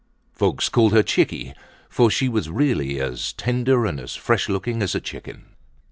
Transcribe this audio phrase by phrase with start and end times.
[0.33, 1.53] Folks called her "chickie,"
[1.87, 5.49] for she was really as tender and as fresh looking as a chicken.